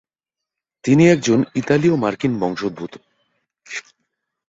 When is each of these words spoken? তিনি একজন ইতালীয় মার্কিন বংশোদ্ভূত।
তিনি 0.83 1.03
একজন 1.09 1.39
ইতালীয় 1.55 1.95
মার্কিন 1.95 2.33
বংশোদ্ভূত। 2.39 2.93